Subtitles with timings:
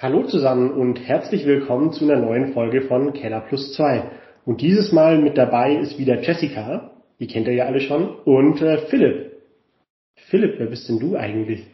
[0.00, 4.08] Hallo zusammen und herzlich willkommen zu einer neuen Folge von Keller Plus 2.
[4.44, 8.62] Und dieses Mal mit dabei ist wieder Jessica, die kennt ihr ja alle schon, und
[8.62, 9.32] äh, Philipp.
[10.14, 11.66] Philipp, wer bist denn du eigentlich?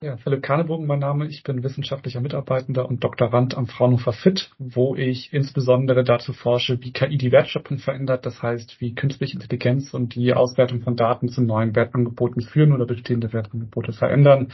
[0.00, 1.26] Ja, Philipp Karnebogen mein Name.
[1.26, 6.92] Ich bin wissenschaftlicher Mitarbeitender und Doktorand am Fraunhofer FIT, wo ich insbesondere dazu forsche, wie
[6.92, 8.24] KI die Wertschöpfung verändert.
[8.24, 12.86] Das heißt, wie künstliche Intelligenz und die Auswertung von Daten zu neuen Wertangeboten führen oder
[12.86, 14.48] bestehende Wertangebote verändern.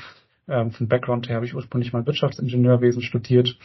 [0.51, 3.57] Ähm, vom Background her habe ich ursprünglich mal Wirtschaftsingenieurwesen studiert.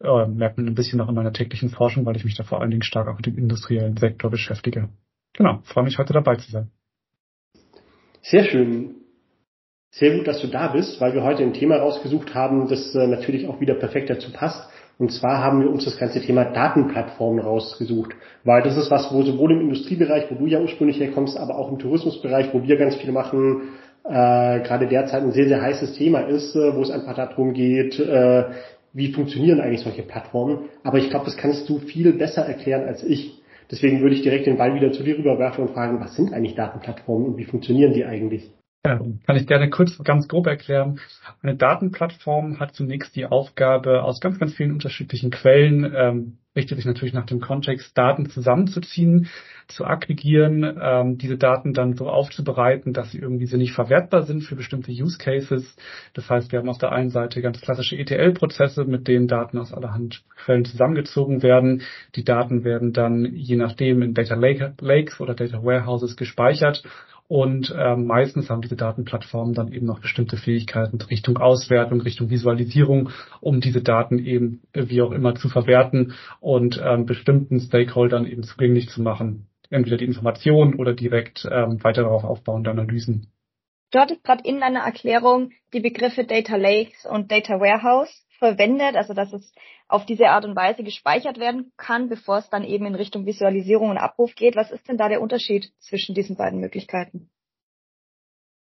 [0.00, 2.60] Äh, merkt man ein bisschen noch in meiner täglichen Forschung, weil ich mich da vor
[2.60, 4.88] allen Dingen stark auch mit dem industriellen Sektor beschäftige.
[5.34, 6.70] Genau, freue mich heute dabei zu sein.
[8.20, 8.96] Sehr schön.
[9.90, 13.06] Sehr gut, dass du da bist, weil wir heute ein Thema rausgesucht haben, das äh,
[13.06, 14.68] natürlich auch wieder perfekt dazu passt.
[14.98, 18.12] Und zwar haben wir uns das ganze Thema Datenplattformen rausgesucht,
[18.44, 21.70] weil das ist was, wo sowohl im Industriebereich, wo du ja ursprünglich herkommst, aber auch
[21.70, 23.70] im Tourismusbereich, wo wir ganz viel machen,
[24.04, 27.98] äh, gerade derzeit ein sehr, sehr heißes Thema ist, äh, wo es einfach darum geht,
[27.98, 28.44] äh,
[28.92, 30.68] wie funktionieren eigentlich solche Plattformen.
[30.82, 33.40] Aber ich glaube, das kannst du viel besser erklären als ich.
[33.70, 36.54] Deswegen würde ich direkt den Ball wieder zu dir rüberwerfen und fragen, was sind eigentlich
[36.54, 38.50] Datenplattformen und wie funktionieren die eigentlich?
[38.84, 40.98] Ja, kann ich gerne kurz ganz grob erklären.
[41.40, 46.84] Eine Datenplattform hat zunächst die Aufgabe, aus ganz, ganz vielen unterschiedlichen Quellen, ähm, richtet sich
[46.84, 49.28] natürlich nach dem Kontext, Daten zusammenzuziehen,
[49.68, 54.56] zu aggregieren, ähm, diese Daten dann so aufzubereiten, dass sie irgendwie sinnig verwertbar sind für
[54.56, 55.76] bestimmte Use Cases.
[56.14, 59.72] Das heißt, wir haben auf der einen Seite ganz klassische ETL-Prozesse, mit denen Daten aus
[59.72, 61.82] allerhand Quellen zusammengezogen werden.
[62.16, 66.82] Die Daten werden dann je nachdem in Data Lake, Lakes oder Data Warehouses gespeichert
[67.28, 73.10] und ähm, meistens haben diese Datenplattformen dann eben noch bestimmte Fähigkeiten Richtung Auswertung, Richtung Visualisierung,
[73.40, 78.42] um diese Daten eben äh, wie auch immer zu verwerten und ähm, bestimmten Stakeholdern eben
[78.42, 79.46] zugänglich zu machen.
[79.70, 83.28] Entweder die Informationen oder direkt ähm, weiter darauf aufbauende Analysen.
[83.92, 89.14] Du hattest gerade in deiner Erklärung die Begriffe Data Lakes und Data Warehouse verwendet, also
[89.14, 89.54] dass es
[89.92, 93.90] auf diese Art und Weise gespeichert werden kann, bevor es dann eben in Richtung Visualisierung
[93.90, 94.56] und Abruf geht.
[94.56, 97.28] Was ist denn da der Unterschied zwischen diesen beiden Möglichkeiten?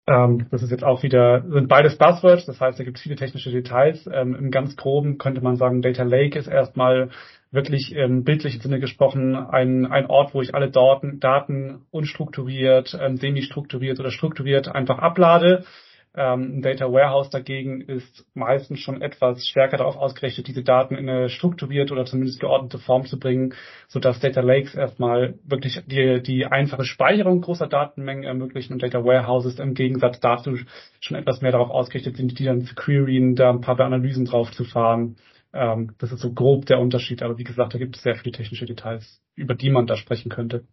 [0.06, 3.16] Ähm, das ist jetzt auch wieder, sind beides Buzzwords, das heißt, da gibt es viele
[3.16, 4.08] technische Details.
[4.10, 7.10] Ähm, Im ganz groben könnte man sagen, Data Lake ist erstmal
[7.50, 13.18] wirklich im bildlichen Sinne gesprochen ein, ein Ort, wo ich alle Daten, Daten unstrukturiert, ähm,
[13.18, 15.64] semi-strukturiert oder strukturiert einfach ablade
[16.18, 21.08] ähm, ein Data Warehouse dagegen ist meistens schon etwas stärker darauf ausgerichtet, diese Daten in
[21.08, 23.54] eine strukturierte oder zumindest geordnete Form zu bringen,
[23.86, 29.60] sodass Data Lakes erstmal wirklich die, die einfache Speicherung großer Datenmengen ermöglichen und Data Warehouses
[29.60, 30.56] im Gegensatz dazu
[31.00, 34.50] schon etwas mehr darauf ausgerichtet sind, die dann zu queryen, da ein paar Analysen drauf
[34.50, 35.16] zu fahren.
[35.52, 38.32] Ähm, das ist so grob der Unterschied, aber wie gesagt, da gibt es sehr viele
[38.32, 40.64] technische Details, über die man da sprechen könnte.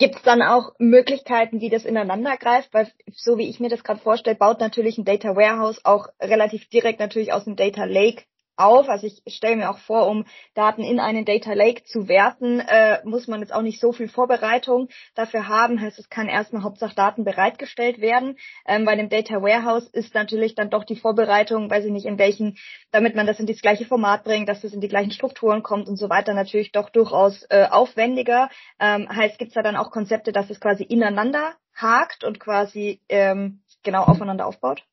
[0.00, 2.72] Gibt es dann auch Möglichkeiten, wie das ineinander greift?
[2.72, 6.66] Weil so wie ich mir das gerade vorstelle, baut natürlich ein Data Warehouse auch relativ
[6.70, 8.22] direkt natürlich aus dem Data Lake
[8.56, 8.88] auf.
[8.88, 13.00] Also ich stelle mir auch vor, um Daten in einen Data Lake zu werten, äh,
[13.04, 15.80] muss man jetzt auch nicht so viel Vorbereitung dafür haben.
[15.80, 18.38] Heißt, es kann erstmal Hauptsache Daten bereitgestellt werden.
[18.66, 22.18] Ähm, bei dem Data Warehouse ist natürlich dann doch die Vorbereitung, weiß ich nicht, in
[22.18, 22.58] welchen,
[22.90, 25.88] damit man das in das gleiche Format bringt, dass es in die gleichen Strukturen kommt
[25.88, 28.50] und so weiter, natürlich doch durchaus äh, aufwendiger.
[28.78, 33.00] Ähm, heißt, gibt es da dann auch Konzepte, dass es quasi ineinander hakt und quasi
[33.08, 34.84] ähm, genau aufeinander aufbaut?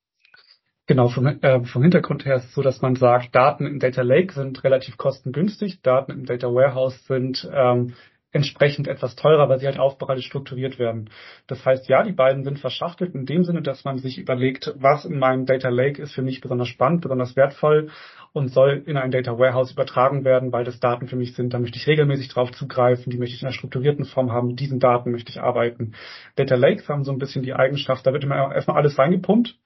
[0.87, 4.03] Genau, vom, äh, vom Hintergrund her ist es so, dass man sagt, Daten im Data
[4.03, 7.93] Lake sind relativ kostengünstig, Daten im Data Warehouse sind ähm,
[8.31, 11.09] entsprechend etwas teurer, weil sie halt aufbereitet strukturiert werden.
[11.47, 15.03] Das heißt, ja, die beiden sind verschachtelt in dem Sinne, dass man sich überlegt, was
[15.03, 17.89] in meinem Data Lake ist für mich besonders spannend, besonders wertvoll
[18.31, 21.53] und soll in ein Data Warehouse übertragen werden, weil das Daten für mich sind.
[21.53, 24.61] Da möchte ich regelmäßig drauf zugreifen, die möchte ich in einer strukturierten Form haben, mit
[24.61, 25.95] diesen Daten möchte ich arbeiten.
[26.37, 29.57] Data Lakes haben so ein bisschen die Eigenschaft, da wird immer erstmal alles reingepumpt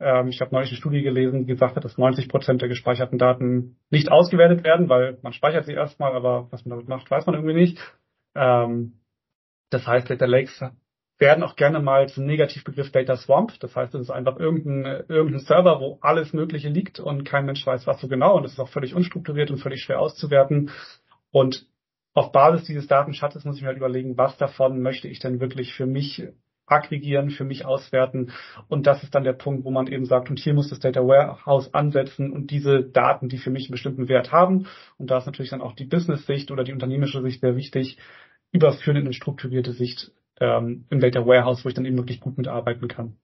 [0.00, 3.18] ähm, ich habe neulich eine Studie gelesen, die gesagt hat, dass 90 Prozent der gespeicherten
[3.18, 7.26] Daten nicht ausgewertet werden, weil man speichert sie erstmal, aber was man damit macht, weiß
[7.26, 7.78] man irgendwie nicht.
[8.34, 9.00] Ähm,
[9.70, 10.62] das heißt, Data Lakes
[11.18, 13.58] werden auch gerne mal zum Negativbegriff Data Swamp.
[13.60, 17.66] Das heißt, es ist einfach irgendein, irgendein Server, wo alles Mögliche liegt und kein Mensch
[17.66, 18.36] weiß, was so genau.
[18.36, 20.70] Und es ist auch völlig unstrukturiert und völlig schwer auszuwerten.
[21.32, 21.66] Und
[22.14, 25.74] auf Basis dieses Datenschatzes muss ich mir halt überlegen, was davon möchte ich denn wirklich
[25.74, 26.22] für mich
[26.70, 28.32] aggregieren, für mich auswerten.
[28.68, 31.00] Und das ist dann der Punkt, wo man eben sagt, und hier muss das Data
[31.00, 34.66] Warehouse ansetzen und diese Daten, die für mich einen bestimmten Wert haben,
[34.96, 37.98] und da ist natürlich dann auch die Business-Sicht oder die unternehmerische Sicht sehr wichtig,
[38.52, 42.38] überführen in eine strukturierte Sicht ähm, im Data Warehouse, wo ich dann eben wirklich gut
[42.38, 43.16] mitarbeiten kann.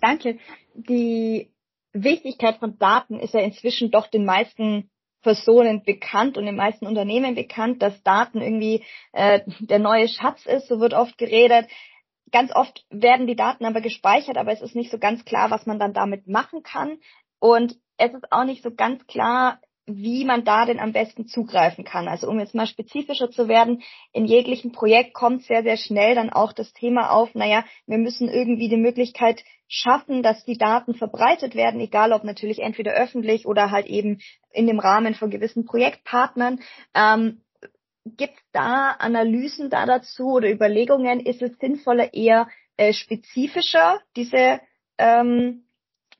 [0.00, 0.38] Danke.
[0.74, 1.50] Die
[1.92, 4.90] Wichtigkeit von Daten ist ja inzwischen doch den meisten
[5.22, 10.68] Personen bekannt und den meisten Unternehmen bekannt, dass Daten irgendwie äh, der neue Schatz ist,
[10.68, 11.66] so wird oft geredet
[12.30, 15.66] ganz oft werden die Daten aber gespeichert, aber es ist nicht so ganz klar, was
[15.66, 16.98] man dann damit machen kann.
[17.40, 21.84] Und es ist auch nicht so ganz klar, wie man da denn am besten zugreifen
[21.84, 22.08] kann.
[22.08, 23.82] Also um jetzt mal spezifischer zu werden,
[24.12, 28.28] in jeglichem Projekt kommt sehr, sehr schnell dann auch das Thema auf, naja, wir müssen
[28.28, 33.70] irgendwie die Möglichkeit schaffen, dass die Daten verbreitet werden, egal ob natürlich entweder öffentlich oder
[33.70, 34.20] halt eben
[34.50, 36.60] in dem Rahmen von gewissen Projektpartnern.
[36.94, 37.42] Ähm,
[38.16, 41.20] Gibt es da Analysen da dazu oder Überlegungen?
[41.20, 44.60] Ist es sinnvoller, eher äh, spezifischer diese
[44.98, 45.64] ähm,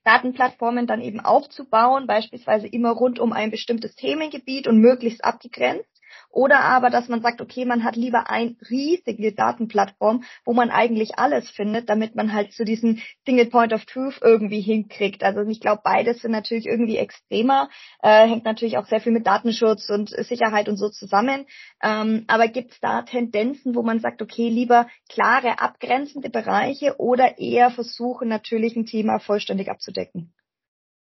[0.05, 5.98] Datenplattformen dann eben aufzubauen, beispielsweise immer rund um ein bestimmtes Themengebiet und möglichst abgegrenzt?
[6.31, 11.19] Oder aber, dass man sagt, okay, man hat lieber eine riesige Datenplattform, wo man eigentlich
[11.19, 15.23] alles findet, damit man halt zu diesem Single Point of Truth irgendwie hinkriegt.
[15.23, 17.69] Also ich glaube, beides sind natürlich irgendwie extremer,
[18.03, 21.47] äh, hängt natürlich auch sehr viel mit Datenschutz und Sicherheit und so zusammen.
[21.83, 27.39] Ähm, aber gibt es da Tendenzen, wo man sagt, okay, lieber klare, abgrenzende Bereiche oder
[27.39, 30.33] eher versuchen, natürlich ein Thema vollständig abzudecken?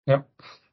[0.05, 0.25] Ja,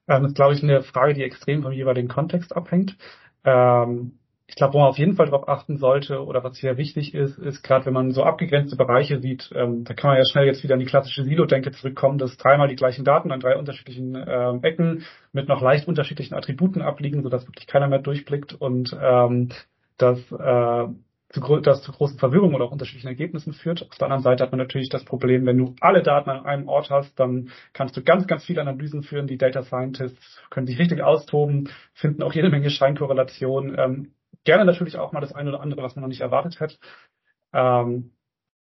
[0.09, 2.97] ähm, das ist, glaube ich, eine Frage, die extrem vom jeweiligen Kontext abhängt.
[3.45, 4.18] Ähm,
[4.49, 7.39] ich glaube, wo man auf jeden Fall darauf achten sollte oder was hier wichtig ist,
[7.39, 10.65] ist gerade, wenn man so abgegrenzte Bereiche sieht, ähm, da kann man ja schnell jetzt
[10.65, 14.61] wieder in die klassische Silo-Denke zurückkommen, dass dreimal die gleichen Daten an drei unterschiedlichen ähm,
[14.65, 19.51] Ecken mit noch leicht unterschiedlichen Attributen abliegen, sodass wirklich keiner mehr durchblickt und ähm,
[19.99, 20.87] dass äh,
[21.29, 23.83] zu, das zu großen Verwirrungen oder auch unterschiedlichen Ergebnissen führt.
[23.83, 26.69] Auf der anderen Seite hat man natürlich das Problem, wenn du alle Daten an einem
[26.69, 29.27] Ort hast, dann kannst du ganz, ganz viele Analysen führen.
[29.27, 33.79] Die Data Scientists können sich richtig austoben, finden auch jede Menge Scheinkorrelationen.
[33.79, 34.13] Ähm,
[34.49, 36.79] gerne natürlich auch mal das eine oder andere, was man noch nicht erwartet hat.
[37.53, 38.13] Ähm,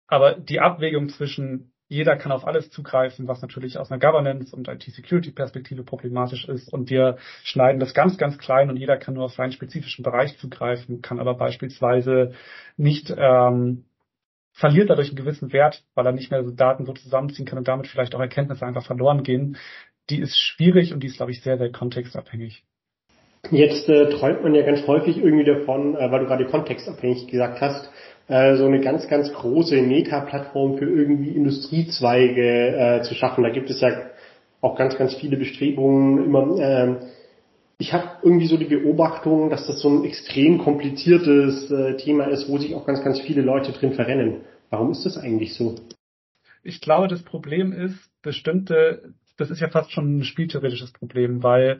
[0.06, 4.68] aber die Abwägung zwischen jeder kann auf alles zugreifen, was natürlich aus einer Governance und
[4.68, 6.74] IT-Security-Perspektive problematisch ist.
[6.74, 10.38] Und wir schneiden das ganz, ganz klein und jeder kann nur auf seinen spezifischen Bereich
[10.40, 12.34] zugreifen, kann aber beispielsweise
[12.76, 13.86] nicht ähm,
[14.52, 17.70] verliert dadurch einen gewissen Wert, weil er nicht mehr so Daten so zusammenziehen kann und
[17.70, 19.56] damit vielleicht auch Erkenntnisse einfach verloren gehen.
[20.10, 22.66] Die ist schwierig und die ist, glaube ich, sehr, sehr kontextabhängig.
[23.50, 27.60] Jetzt äh, träumt man ja ganz häufig irgendwie davon, äh, weil du gerade kontextabhängig gesagt
[27.60, 27.90] hast,
[28.28, 33.44] äh, so eine ganz, ganz große Meta-Plattform für irgendwie Industriezweige äh, zu schaffen.
[33.44, 33.90] Da gibt es ja
[34.62, 36.60] auch ganz, ganz viele Bestrebungen immer.
[36.60, 36.96] Äh,
[37.80, 42.48] ich habe irgendwie so die Beobachtung, dass das so ein extrem kompliziertes äh, Thema ist,
[42.48, 44.42] wo sich auch ganz, ganz viele Leute drin verrennen.
[44.70, 45.76] Warum ist das eigentlich so?
[46.64, 51.80] Ich glaube, das Problem ist, bestimmte das ist ja fast schon ein spieltheoretisches Problem, weil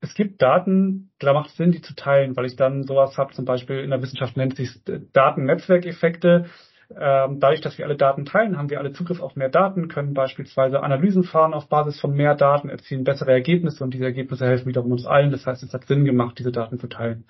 [0.00, 3.34] es gibt Daten, da macht es Sinn, die zu teilen, weil ich dann sowas habe,
[3.34, 4.80] zum Beispiel in der Wissenschaft nennt sich
[5.12, 6.46] Datennetzwerkeffekte.
[6.92, 10.12] Ähm, dadurch, dass wir alle Daten teilen, haben wir alle Zugriff auf mehr Daten, können
[10.12, 14.66] beispielsweise Analysen fahren auf Basis von mehr Daten, erzielen bessere Ergebnisse und diese Ergebnisse helfen
[14.66, 15.30] wiederum uns allen.
[15.30, 17.26] Das heißt, es hat Sinn gemacht, diese Daten zu teilen.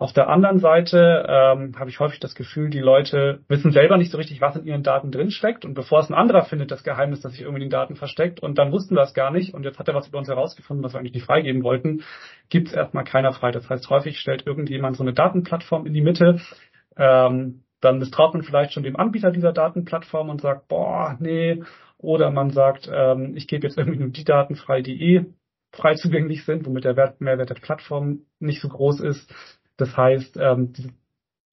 [0.00, 4.12] Auf der anderen Seite ähm, habe ich häufig das Gefühl, die Leute wissen selber nicht
[4.12, 5.64] so richtig, was in ihren Daten drinsteckt.
[5.64, 8.38] Und bevor es ein anderer findet, das Geheimnis, das sich irgendwie in den Daten versteckt,
[8.38, 10.84] und dann wussten wir es gar nicht, und jetzt hat er was über uns herausgefunden,
[10.84, 12.04] was wir eigentlich nicht freigeben wollten,
[12.48, 13.50] gibt es erstmal keiner frei.
[13.50, 16.38] Das heißt, häufig stellt irgendjemand so eine Datenplattform in die Mitte.
[16.96, 21.64] Ähm, dann misstraut man vielleicht schon dem Anbieter dieser Datenplattform und sagt, boah, nee.
[21.96, 25.26] Oder man sagt, ähm, ich gebe jetzt irgendwie nur die Daten frei, die eh
[25.72, 29.34] frei zugänglich sind, womit der Wert, Mehrwert der Plattform nicht so groß ist.
[29.78, 30.72] Das heißt, ähm,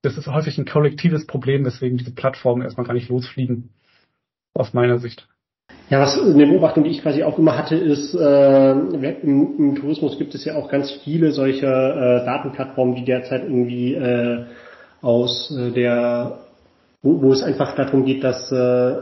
[0.01, 3.69] das ist häufig ein kollektives Problem, weswegen diese Plattformen erstmal gar nicht losfliegen,
[4.53, 5.27] aus meiner Sicht.
[5.89, 10.17] Ja, was eine Beobachtung, die ich quasi auch immer hatte, ist, äh, im, im Tourismus
[10.17, 14.45] gibt es ja auch ganz viele solcher äh, Datenplattformen, die derzeit irgendwie äh,
[15.01, 16.39] aus äh, der,
[17.03, 18.95] wo, wo es einfach darum geht, dass äh,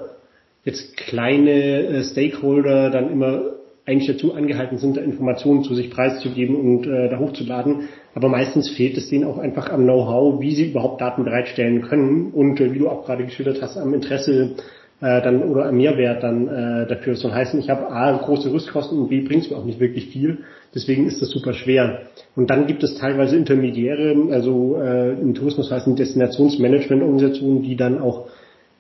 [0.66, 3.42] jetzt kleine äh, Stakeholder dann immer
[3.86, 7.90] eigentlich dazu angehalten sind, da Informationen zu sich preiszugeben und äh, da hochzuladen.
[8.16, 12.32] Aber meistens fehlt es denen auch einfach am Know-how, wie sie überhaupt Daten bereitstellen können
[12.32, 14.56] und äh, wie du auch gerade geschildert hast, am Interesse
[15.02, 17.16] äh, dann oder am Mehrwert dann äh, dafür.
[17.16, 20.08] Soll heißen, ich habe A, große Rüstkosten und B, bringt es mir auch nicht wirklich
[20.08, 20.40] viel.
[20.74, 22.04] Deswegen ist das super schwer.
[22.38, 28.30] Und dann gibt es teilweise Intermediäre, also äh, im Tourismus heißen Destinationsmanagement-Organisationen, die dann auch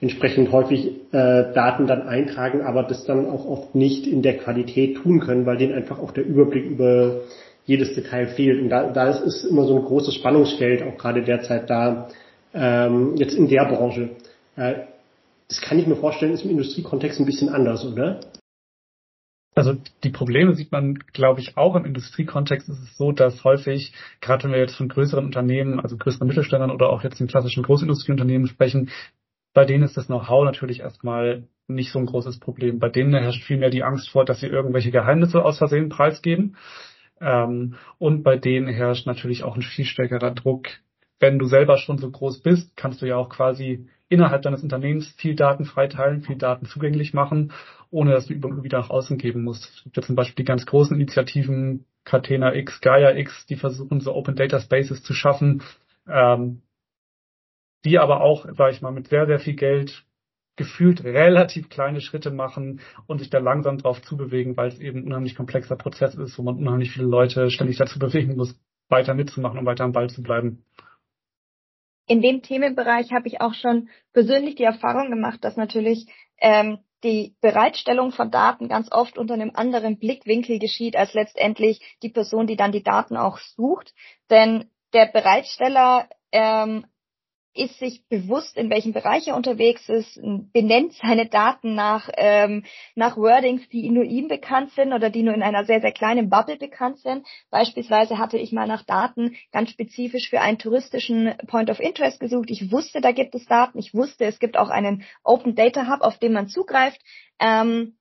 [0.01, 4.97] entsprechend häufig äh, Daten dann eintragen, aber das dann auch oft nicht in der Qualität
[4.97, 7.21] tun können, weil denen einfach auch der Überblick über
[7.65, 8.62] jedes Detail fehlt.
[8.62, 12.09] Und da, da ist immer so ein großes Spannungsfeld auch gerade derzeit da,
[12.53, 14.09] ähm, jetzt in der Branche.
[14.55, 14.73] Äh,
[15.47, 18.19] das kann ich mir vorstellen, ist im Industriekontext ein bisschen anders, oder?
[19.55, 23.93] Also die Probleme sieht man, glaube ich, auch im Industriekontext ist es so, dass häufig,
[24.19, 27.62] gerade wenn wir jetzt von größeren Unternehmen, also größeren Mittelständern oder auch jetzt den klassischen
[27.62, 28.89] Großindustrieunternehmen sprechen,
[29.53, 32.79] bei denen ist das Know-how natürlich erstmal nicht so ein großes Problem.
[32.79, 36.57] Bei denen herrscht vielmehr die Angst vor, dass sie irgendwelche Geheimnisse aus Versehen preisgeben.
[37.22, 40.67] Ähm, und bei denen herrscht natürlich auch ein viel stärkerer Druck.
[41.19, 45.07] Wenn du selber schon so groß bist, kannst du ja auch quasi innerhalb deines Unternehmens
[45.17, 47.53] viel Daten freiteilen, viel Daten zugänglich machen,
[47.89, 49.65] ohne dass du irgendwie nach außen geben musst.
[49.65, 54.01] Es gibt ja zum Beispiel die ganz großen Initiativen, Catena X, Gaia X, die versuchen
[54.01, 55.63] so Open Data Spaces zu schaffen,
[56.07, 56.62] ähm,
[57.85, 60.05] die aber auch, sage ich mal, mit sehr, sehr viel Geld
[60.55, 65.07] gefühlt relativ kleine Schritte machen und sich da langsam drauf zubewegen, weil es eben ein
[65.07, 68.55] unheimlich komplexer Prozess ist, wo man unheimlich viele Leute ständig dazu bewegen muss,
[68.89, 70.63] weiter mitzumachen und weiter am Ball zu bleiben.
[72.07, 76.05] In dem Themenbereich habe ich auch schon persönlich die Erfahrung gemacht, dass natürlich
[76.37, 82.09] ähm, die Bereitstellung von Daten ganz oft unter einem anderen Blickwinkel geschieht als letztendlich die
[82.09, 83.93] Person, die dann die Daten auch sucht.
[84.29, 86.85] Denn der Bereitsteller ähm,
[87.53, 90.19] ist sich bewusst, in welchem Bereich er unterwegs ist,
[90.53, 92.63] benennt seine Daten nach, ähm,
[92.95, 96.29] nach Wordings, die nur ihm bekannt sind oder die nur in einer sehr, sehr kleinen
[96.29, 97.25] Bubble bekannt sind.
[97.51, 102.50] Beispielsweise hatte ich mal nach Daten ganz spezifisch für einen touristischen Point of Interest gesucht.
[102.50, 103.77] Ich wusste, da gibt es Daten.
[103.77, 107.01] Ich wusste, es gibt auch einen Open Data Hub, auf den man zugreift.
[107.39, 107.95] Ähm,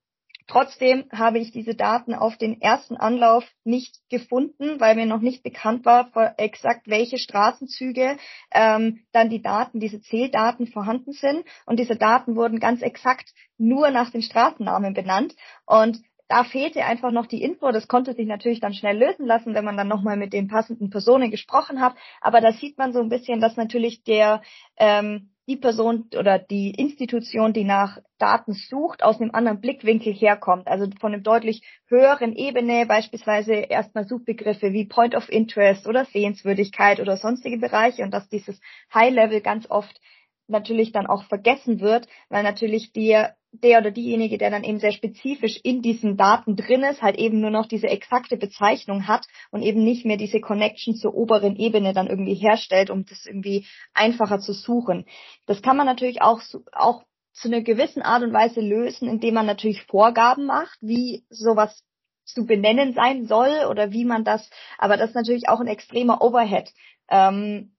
[0.47, 5.43] Trotzdem habe ich diese Daten auf den ersten Anlauf nicht gefunden, weil mir noch nicht
[5.43, 8.17] bekannt war, exakt welche Straßenzüge
[8.51, 11.45] ähm, dann die Daten, diese Zähldaten vorhanden sind.
[11.65, 15.35] Und diese Daten wurden ganz exakt nur nach den Straßennamen benannt.
[15.65, 17.71] Und da fehlte einfach noch die Info.
[17.71, 20.89] Das konnte sich natürlich dann schnell lösen lassen, wenn man dann nochmal mit den passenden
[20.89, 21.95] Personen gesprochen hat.
[22.21, 24.41] Aber da sieht man so ein bisschen, dass natürlich der
[24.77, 30.67] ähm, die Person oder die Institution, die nach Daten sucht, aus einem anderen Blickwinkel herkommt.
[30.67, 36.99] Also von einem deutlich höheren Ebene, beispielsweise erstmal Suchbegriffe wie Point of Interest oder Sehenswürdigkeit
[36.99, 38.59] oder sonstige Bereiche und dass dieses
[38.93, 39.99] High Level ganz oft
[40.47, 44.91] natürlich dann auch vergessen wird, weil natürlich der, der oder diejenige, der dann eben sehr
[44.91, 49.61] spezifisch in diesen Daten drin ist, halt eben nur noch diese exakte Bezeichnung hat und
[49.61, 54.39] eben nicht mehr diese Connection zur oberen Ebene dann irgendwie herstellt, um das irgendwie einfacher
[54.39, 55.05] zu suchen.
[55.45, 59.45] Das kann man natürlich auch, auch zu einer gewissen Art und Weise lösen, indem man
[59.45, 61.83] natürlich Vorgaben macht, wie sowas
[62.25, 66.21] zu benennen sein soll oder wie man das, aber das ist natürlich auch ein extremer
[66.21, 66.71] Overhead.
[67.09, 67.73] Ähm,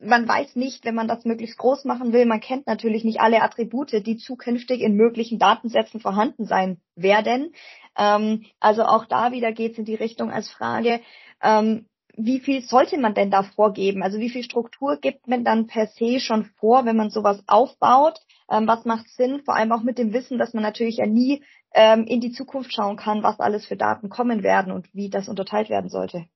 [0.00, 3.42] man weiß nicht, wenn man das möglichst groß machen will, man kennt natürlich nicht alle
[3.42, 7.52] Attribute, die zukünftig in möglichen Datensätzen vorhanden sein werden.
[7.96, 11.00] Ähm, also auch da wieder geht es in die Richtung als Frage,
[11.42, 11.86] ähm,
[12.20, 14.02] wie viel sollte man denn da vorgeben?
[14.02, 18.18] Also wie viel Struktur gibt man dann per se schon vor, wenn man sowas aufbaut?
[18.50, 19.42] Ähm, was macht Sinn?
[19.44, 22.72] Vor allem auch mit dem Wissen, dass man natürlich ja nie ähm, in die Zukunft
[22.72, 26.26] schauen kann, was alles für Daten kommen werden und wie das unterteilt werden sollte.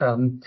[0.00, 0.42] Ähm,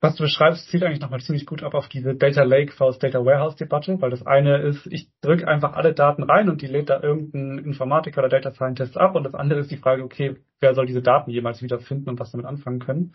[0.00, 2.98] was du beschreibst, zielt eigentlich nochmal ziemlich gut ab auf diese Data Lake vs.
[2.98, 6.66] Data Warehouse Debatte, weil das eine ist, ich drücke einfach alle Daten rein und die
[6.66, 10.36] lädt da irgendein Informatiker oder Data Scientist ab und das andere ist die Frage, okay,
[10.60, 13.12] wer soll diese Daten jemals wiederfinden und was damit anfangen können.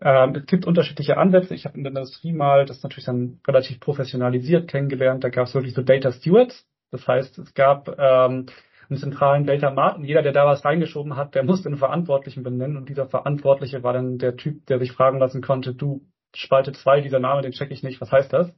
[0.00, 1.54] Ähm, es gibt unterschiedliche Ansätze.
[1.54, 5.24] Ich habe in der Industrie mal das natürlich dann relativ professionalisiert kennengelernt.
[5.24, 6.66] Da gab es wirklich so Data Stewards.
[6.90, 8.46] Das heißt, es gab ähm,
[8.88, 12.76] einen zentralen Mart und jeder, der da was reingeschoben hat, der musste einen Verantwortlichen benennen
[12.76, 16.02] und dieser Verantwortliche war dann der Typ, der sich fragen lassen konnte, du,
[16.34, 18.52] Spalte 2, dieser Name, den check ich nicht, was heißt das?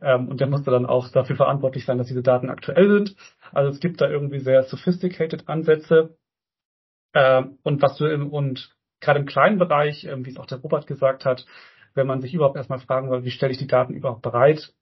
[0.00, 3.16] Ähm, und der musste dann auch dafür verantwortlich sein, dass diese Daten aktuell sind.
[3.52, 6.16] Also es gibt da irgendwie sehr sophisticated Ansätze.
[7.14, 10.58] Ähm, und was du im, und gerade im kleinen Bereich, ähm, wie es auch der
[10.58, 11.46] Robert gesagt hat,
[11.94, 14.74] wenn man sich überhaupt erstmal fragen will, wie stelle ich die Daten überhaupt bereit,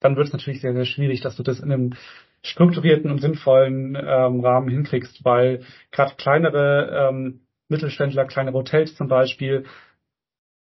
[0.00, 1.94] dann wird es natürlich sehr, sehr schwierig, dass du das in einem
[2.42, 9.64] strukturierten und sinnvollen ähm, Rahmen hinkriegst, weil gerade kleinere ähm, Mittelständler, kleinere Hotels zum Beispiel,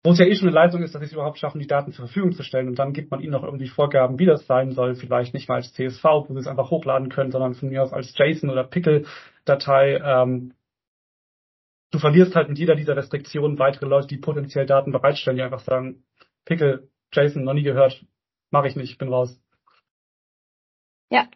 [0.03, 1.91] wo es ja eh schon eine Leistung ist, dass sie es überhaupt schaffen, die Daten
[1.91, 4.71] zur Verfügung zu stellen und dann gibt man ihnen noch irgendwie Vorgaben, wie das sein
[4.71, 7.83] soll, vielleicht nicht mal als CSV, wo sie es einfach hochladen können, sondern von mir
[7.83, 10.01] aus als JSON oder Pickle-Datei.
[10.03, 10.53] Ähm,
[11.91, 15.59] du verlierst halt mit jeder dieser Restriktionen weitere Leute, die potenziell Daten bereitstellen, die einfach
[15.59, 16.03] sagen,
[16.45, 18.05] Pickle, JSON, noch nie gehört,
[18.51, 19.37] mache ich nicht, bin raus.
[21.09, 21.27] Ja,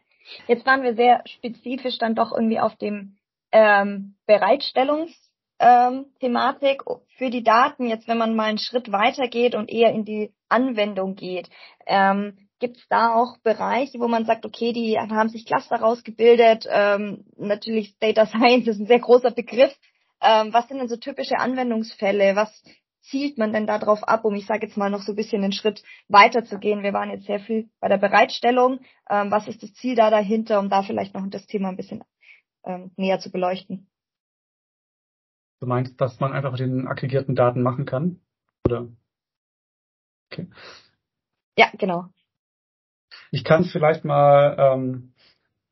[0.48, 3.18] jetzt waren wir sehr spezifisch dann doch irgendwie auf dem
[3.52, 7.88] ähm, Bereitstellungsthematik ähm, für die Daten.
[7.88, 11.50] Jetzt, wenn man mal einen Schritt weiter geht und eher in die Anwendung geht,
[11.86, 16.66] ähm, gibt es da auch Bereiche, wo man sagt, okay, die haben sich Cluster rausgebildet.
[16.70, 19.76] Ähm, natürlich Data Science ist ein sehr großer Begriff.
[20.22, 22.38] Ähm, was sind denn so typische Anwendungsfälle?
[22.38, 22.64] Was
[23.04, 25.52] zielt man denn darauf ab, um ich sage jetzt mal noch so ein bisschen einen
[25.52, 26.84] Schritt weiter zu gehen?
[26.84, 28.80] Wir waren jetzt sehr viel bei der Bereitstellung.
[29.10, 32.04] Ähm, was ist das Ziel da dahinter, um da vielleicht noch das Thema ein bisschen
[32.66, 33.90] ähm, näher zu beleuchten?
[35.60, 38.20] Du meinst, dass man einfach mit den aggregierten Daten machen kann?
[38.66, 38.88] Oder?
[40.32, 40.50] Okay.
[41.58, 42.08] Ja, genau.
[43.32, 45.13] Ich kann es vielleicht mal ähm,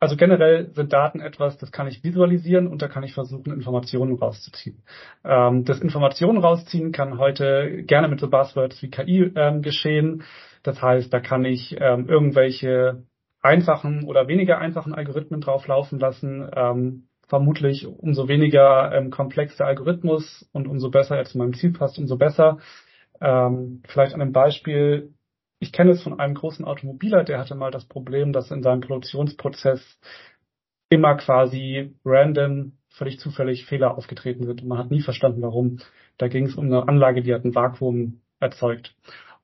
[0.01, 4.15] also generell sind Daten etwas, das kann ich visualisieren und da kann ich versuchen, Informationen
[4.15, 4.81] rauszuziehen.
[5.24, 10.24] Ähm, das Informationen rausziehen kann heute gerne mit so Buzzwords wie KI ähm, geschehen.
[10.63, 13.03] Das heißt, da kann ich ähm, irgendwelche
[13.43, 16.50] einfachen oder weniger einfachen Algorithmen drauflaufen lassen.
[16.55, 21.74] Ähm, vermutlich umso weniger ähm, komplex der Algorithmus und umso besser er zu meinem Ziel
[21.74, 22.58] passt, umso besser.
[23.22, 25.13] Ähm, vielleicht an einem Beispiel,
[25.62, 28.82] ich kenne es von einem großen Automobiler, der hatte mal das Problem, dass in seinem
[28.82, 30.00] Produktionsprozess
[30.89, 35.77] immer quasi random, völlig zufällig Fehler aufgetreten sind und man hat nie verstanden, warum.
[36.18, 38.96] Da ging es um eine Anlage, die hat ein Vakuum erzeugt.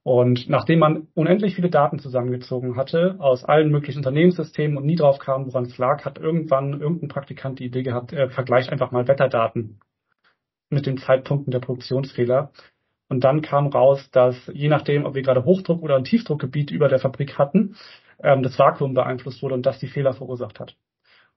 [0.01, 5.19] Und nachdem man unendlich viele Daten zusammengezogen hatte aus allen möglichen Unternehmenssystemen und nie drauf
[5.19, 9.07] kam, woran es lag, hat irgendwann irgendein Praktikant die Idee gehabt, er vergleicht einfach mal
[9.07, 9.79] Wetterdaten
[10.69, 12.51] mit den Zeitpunkten der Produktionsfehler.
[13.09, 16.89] Und dann kam raus, dass je nachdem, ob wir gerade Hochdruck oder ein Tiefdruckgebiet über
[16.89, 17.75] der Fabrik hatten,
[18.21, 20.75] ähm, das Vakuum beeinflusst wurde und das die Fehler verursacht hat.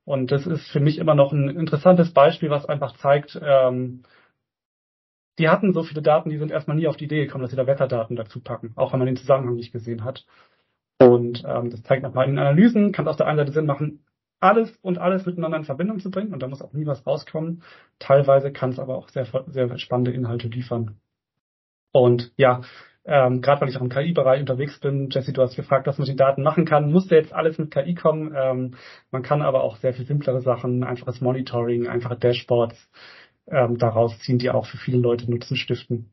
[0.05, 4.03] Und das ist für mich immer noch ein interessantes Beispiel, was einfach zeigt, ähm,
[5.39, 7.57] die hatten so viele Daten, die sind erstmal nie auf die Idee gekommen, dass sie
[7.57, 10.27] da Wetterdaten dazu packen, auch wenn man den Zusammenhang nicht gesehen hat.
[10.99, 14.05] Und ähm, das zeigt nochmal in Analysen, kann es auf der einen Seite Sinn machen,
[14.41, 17.63] alles und alles miteinander in Verbindung zu bringen und da muss auch nie was rauskommen.
[17.99, 21.01] Teilweise kann es aber auch sehr, sehr spannende Inhalte liefern.
[21.93, 22.61] Und ja,
[23.05, 26.07] ähm, gerade weil ich auch im KI-Bereich unterwegs bin, Jesse, du hast gefragt, was man
[26.07, 26.93] mit den Daten machen kann.
[26.93, 28.35] Musste jetzt alles mit KI kommen.
[28.37, 28.75] Ähm,
[29.11, 32.77] man kann aber auch sehr viel simplere Sachen, einfaches Monitoring, einfache Dashboards
[33.49, 36.11] ähm, daraus ziehen, die auch für viele Leute Nutzen stiften.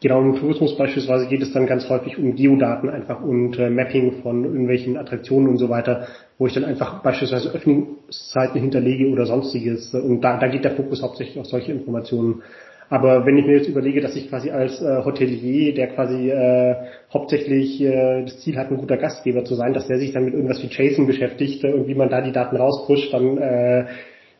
[0.00, 4.22] Genau, im Tourismus beispielsweise geht es dann ganz häufig um Geodaten einfach und äh, Mapping
[4.22, 9.94] von irgendwelchen Attraktionen und so weiter, wo ich dann einfach beispielsweise Öffnungszeiten hinterlege oder sonstiges.
[9.94, 12.42] Und da, da geht der Fokus hauptsächlich auf solche Informationen.
[12.92, 16.74] Aber wenn ich mir jetzt überlege, dass ich quasi als äh, Hotelier, der quasi äh,
[17.10, 20.34] hauptsächlich äh, das Ziel hat, ein guter Gastgeber zu sein, dass der sich dann mit
[20.34, 23.86] irgendwas wie Chasing beschäftigt äh, und wie man da die Daten rauspusht, dann äh,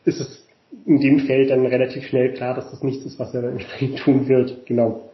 [0.05, 0.47] ist es
[0.85, 4.27] in dem Feld dann relativ schnell klar, dass das nichts ist, was er entsprechend tun
[4.27, 4.67] wird.
[4.67, 5.09] Genau.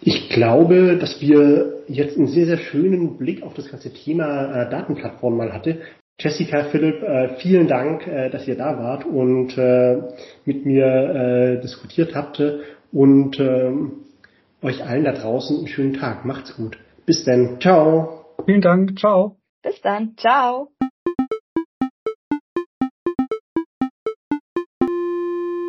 [0.00, 4.70] Ich glaube, dass wir jetzt einen sehr, sehr schönen Blick auf das ganze Thema äh,
[4.70, 5.78] Datenplattform mal hatte.
[6.20, 10.02] Jessica, Philipp, äh, vielen Dank, äh, dass ihr da wart und äh,
[10.44, 12.42] mit mir äh, diskutiert habt
[12.92, 13.72] und äh,
[14.62, 16.24] euch allen da draußen einen schönen Tag.
[16.26, 16.78] Macht's gut.
[17.06, 17.60] Bis dann.
[17.60, 18.26] Ciao.
[18.44, 18.98] Vielen Dank.
[18.98, 19.36] Ciao.
[19.62, 20.16] Bis dann.
[20.16, 20.70] Ciao.